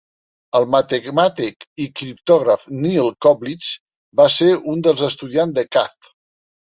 El 0.59 0.63
matemàtic 0.75 1.67
i 1.83 1.85
criptògraf 1.99 2.65
Neal 2.85 3.09
Koblitz 3.25 3.67
va 4.23 4.27
ser 4.37 4.49
un 4.73 4.81
dels 4.89 5.05
estudiants 5.09 5.55
de 5.61 5.65
Katz. 5.77 6.11